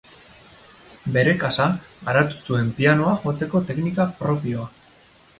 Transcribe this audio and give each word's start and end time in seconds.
Bere 1.17 1.33
kasa 1.43 1.67
garatu 2.07 2.39
zuen 2.51 2.71
pianoa 2.79 3.13
jotzeko 3.25 3.61
teknika 3.67 4.07
propioa. 4.23 4.65